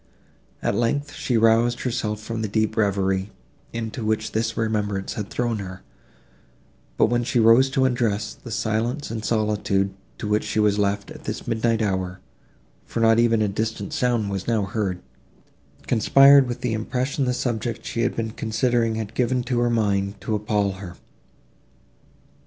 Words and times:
At 0.63 0.73
length, 0.73 1.13
she 1.13 1.37
roused 1.37 1.81
herself 1.81 2.19
from 2.19 2.41
the 2.41 2.47
deep 2.47 2.75
reverie, 2.75 3.29
into 3.71 4.03
which 4.03 4.31
this 4.31 4.57
remembrance 4.57 5.13
had 5.13 5.29
thrown 5.29 5.59
her; 5.59 5.83
but, 6.97 7.05
when 7.05 7.23
she 7.23 7.39
rose 7.39 7.69
to 7.69 7.85
undress, 7.85 8.33
the 8.33 8.49
silence 8.49 9.11
and 9.11 9.23
solitude, 9.23 9.93
to 10.17 10.27
which 10.27 10.43
she 10.43 10.59
was 10.59 10.79
left, 10.79 11.11
at 11.11 11.25
this 11.25 11.45
midnight 11.45 11.83
hour, 11.83 12.19
for 12.83 12.99
not 12.99 13.19
even 13.19 13.43
a 13.43 13.47
distant 13.47 13.93
sound 13.93 14.31
was 14.31 14.47
now 14.47 14.63
heard, 14.63 15.03
conspired 15.85 16.47
with 16.47 16.61
the 16.61 16.73
impression 16.73 17.25
the 17.25 17.33
subject 17.35 17.85
she 17.85 18.01
had 18.01 18.15
been 18.15 18.31
considering 18.31 18.95
had 18.95 19.13
given 19.13 19.43
to 19.43 19.59
her 19.59 19.69
mind, 19.69 20.19
to 20.21 20.33
appall 20.33 20.71
her. 20.71 20.95